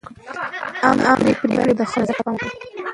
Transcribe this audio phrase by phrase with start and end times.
[0.83, 2.53] عامه پرېکړې باید د خلکو نظر ته پام وکړي.